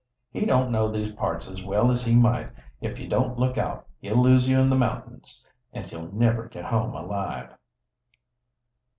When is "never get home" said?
6.11-6.95